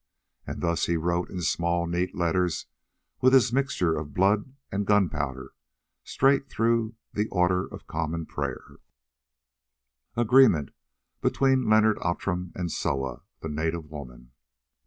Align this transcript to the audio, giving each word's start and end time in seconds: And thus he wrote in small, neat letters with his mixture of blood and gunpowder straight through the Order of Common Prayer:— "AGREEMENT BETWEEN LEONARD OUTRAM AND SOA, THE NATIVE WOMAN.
And 0.47 0.61
thus 0.61 0.87
he 0.87 0.97
wrote 0.97 1.29
in 1.29 1.43
small, 1.43 1.85
neat 1.85 2.15
letters 2.15 2.65
with 3.21 3.33
his 3.33 3.53
mixture 3.53 3.95
of 3.95 4.15
blood 4.15 4.55
and 4.71 4.87
gunpowder 4.87 5.53
straight 6.03 6.49
through 6.49 6.95
the 7.13 7.27
Order 7.29 7.67
of 7.67 7.85
Common 7.85 8.25
Prayer:— 8.25 8.77
"AGREEMENT 10.17 10.71
BETWEEN 11.21 11.69
LEONARD 11.69 11.99
OUTRAM 12.01 12.51
AND 12.55 12.71
SOA, 12.71 13.21
THE 13.41 13.49
NATIVE 13.49 13.91
WOMAN. 13.91 14.31